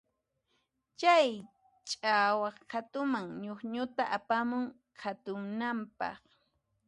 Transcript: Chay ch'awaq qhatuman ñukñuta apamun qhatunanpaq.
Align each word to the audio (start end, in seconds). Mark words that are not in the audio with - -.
Chay 0.99 1.29
ch'awaq 1.89 2.57
qhatuman 2.71 3.25
ñukñuta 3.43 4.03
apamun 4.17 4.63
qhatunanpaq. 4.99 6.19